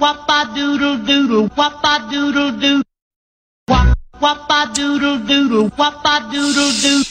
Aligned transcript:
Wapa 0.00 0.44
doodle 0.54 0.98
doodle, 1.06 1.48
wapa 1.56 1.98
doodle 2.10 2.52
doo. 2.60 2.82
Wap 3.70 3.96
wapa 4.20 4.66
doodle 4.74 5.18
doodle, 5.18 5.70
wapa 5.78 6.20
doodle 6.32 6.72
doo. 6.82 7.02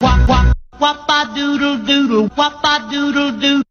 Wap 0.00 0.28
wap 0.28 0.56
wapa 0.80 1.26
doodle 1.34 1.76
doodle, 1.86 2.28
wapa 2.36 2.78
doodle 2.90 3.32
doo. 3.40 3.62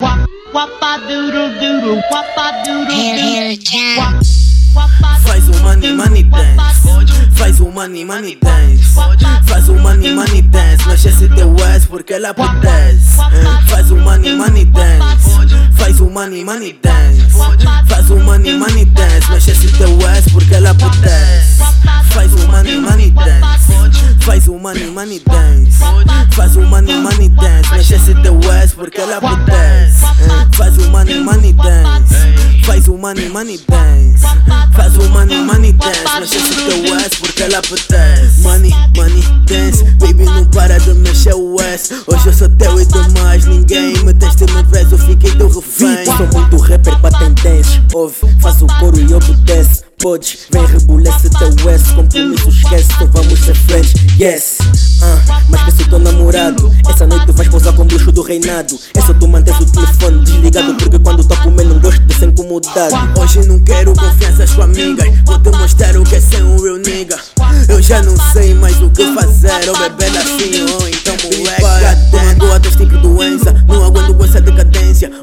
Wap 0.00 0.18
wapa 0.54 0.98
doodle 1.08 1.48
doodle, 1.60 2.02
wapa 2.10 2.64
doodle 2.64 2.96
doo. 2.96 3.98
Wap 3.98 4.14
wapa 4.74 5.20
Faz 5.24 5.48
o 5.48 5.62
money, 5.62 5.92
money 5.92 6.22
dance. 6.22 6.60
Faz 7.36 7.60
o 7.60 7.70
money, 7.70 8.04
money 8.04 8.36
dance. 8.36 8.94
Faz 9.46 9.68
o 9.68 9.74
money, 9.74 10.14
money 10.14 10.42
dance. 10.42 10.86
Não 10.86 10.94
esquece 10.94 11.28
de 11.28 11.44
West 11.44 11.88
porque 11.88 12.14
ela 12.14 12.30
apetece. 12.30 13.16
Faz 13.68 13.90
o 13.90 13.96
money, 13.96 14.34
money 14.36 14.64
dance. 14.64 15.28
Faz 15.76 16.00
o 16.00 16.08
money, 16.10 16.44
money 16.44 16.72
dance. 16.72 17.23
Faz 17.88 18.10
o 18.10 18.16
money, 18.16 18.58
money 18.58 18.84
dance. 18.86 19.28
Não 19.28 19.36
esquece 19.36 19.66
de 19.66 19.84
West 19.84 20.30
porque 20.32 20.54
ela 20.54 20.70
apetece. 20.70 21.62
Faz 22.10 22.32
o 22.32 22.48
money, 22.48 22.80
money 22.80 23.10
dance. 23.10 23.72
Faz 24.20 24.48
o 24.48 24.58
money, 24.58 24.86
money 24.90 25.22
dance. 25.26 25.78
Faz 26.34 26.56
o 26.56 26.62
money, 26.62 26.96
money 26.96 27.28
dance. 27.28 27.70
Não 27.70 27.78
esquece 27.78 28.14
de 28.14 28.30
West 28.30 28.74
porque 28.74 29.00
ela 29.00 29.16
apetece. 29.18 30.04
Faz 30.56 30.78
o 30.78 30.90
money, 30.90 31.20
money 31.20 31.52
dance. 31.52 32.14
Faz 32.64 32.88
o 32.88 32.96
money, 32.96 33.28
money 33.28 33.60
dance. 33.68 34.24
Faz 34.74 34.96
o 34.96 35.08
money, 35.10 35.36
money 35.42 35.72
dance. 35.72 36.00
Mas 36.04 36.32
esse 36.32 36.54
teu 36.54 36.94
ass 36.94 37.10
porque 37.20 37.42
ela 37.42 37.58
apetece. 37.58 38.40
Money, 38.40 38.74
money 38.96 39.22
dance. 39.46 39.84
Baby, 40.00 40.24
não 40.24 40.46
para 40.46 40.78
de 40.78 40.94
mexer 40.94 41.34
o 41.34 41.53
ass. 41.53 41.53
Hoje 42.06 42.26
eu 42.26 42.32
sou 42.32 42.48
teu 42.48 42.80
e 42.80 42.86
demais. 42.86 43.44
Ninguém 43.46 44.04
me 44.04 44.14
testa 44.14 44.46
me 44.46 44.62
vez. 44.64 44.90
Eu 44.90 44.98
fiquei 44.98 45.30
teu 45.32 45.48
refém. 45.48 46.04
Sou 46.04 46.28
muito 46.32 46.56
rapper 46.58 46.98
pra 47.00 47.10
tendência 47.10 47.82
Ouve, 47.92 48.16
faz 48.40 48.62
o 48.62 48.66
coro 48.78 49.00
e 49.00 49.14
obedece 49.14 49.82
Podes, 50.00 50.46
vem 50.50 50.64
rebulece 50.66 51.30
teu 51.30 51.70
S 51.70 51.92
Compromisso 51.92 52.48
esquece, 52.48 52.88
então 52.94 53.10
vamos 53.12 53.38
ser 53.40 53.54
frente 53.54 53.94
Yes, 54.20 54.58
ah, 55.02 55.42
mas 55.48 55.62
penso 55.62 55.88
teu 55.88 55.98
namorado 55.98 56.70
Essa 56.88 57.06
noite 57.06 57.32
vais 57.32 57.48
pousar 57.48 57.72
com 57.74 57.82
o 57.82 57.84
bruxo 57.84 58.12
do 58.12 58.22
reinado 58.22 58.78
É 58.94 59.00
só 59.00 59.14
tu 59.14 59.26
manteres 59.26 59.60
o 59.60 59.66
telefone 59.66 60.24
desligado 60.24 60.74
Porque 60.74 60.98
quando 60.98 61.24
tô 61.24 61.36
comendo 61.36 61.74
não 61.74 61.80
gosto 61.80 62.00
de 62.00 62.14
ser 62.14 62.28
incomodado 62.28 62.94
Hoje 63.18 63.46
não 63.46 63.58
quero 63.60 63.94
confianças 63.94 64.52
com 64.52 64.62
amigas. 64.62 65.08
Vou 65.24 65.38
te 65.38 65.50
mostrar 65.50 65.96
o 65.96 66.04
que 66.04 66.16
é 66.16 66.20
ser 66.20 66.42
um 66.42 66.60
real 66.60 66.76
nigga. 66.76 67.18
Eu 67.68 67.82
já 67.82 68.02
não 68.02 68.14
sei 68.32 68.54
mais 68.54 68.80
o 68.80 68.90
que 68.90 69.04
fazer. 69.14 69.68
Ou 69.68 69.78
beber 69.78 70.10
assim, 70.18 70.62
ou 70.62 70.83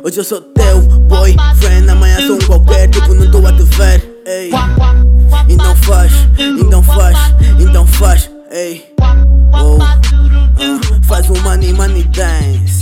Hoje 0.03 0.19
eu 0.19 0.23
sou 0.23 0.41
teu 0.41 0.81
boyfriend. 0.81 1.87
Amanhã 1.89 2.25
sou 2.25 2.35
um 2.35 2.39
qualquer, 2.39 2.89
tipo, 2.89 3.13
não 3.13 3.29
tô 3.29 3.45
a 3.45 3.53
te 3.53 3.61
ver. 3.63 4.23
Ei. 4.25 4.49
E 5.47 5.55
não 5.55 5.75
faz, 5.75 6.11
e 6.39 6.63
não 6.63 6.81
faz, 6.81 7.17
e 7.59 7.65
não 7.65 7.85
faz. 7.85 8.29
Ei. 8.51 8.83
Oh. 9.53 9.77
Ah, 9.81 9.99
faz 11.03 11.29
um 11.29 11.39
money, 11.41 11.71
money 11.73 12.03
dance. 12.05 12.80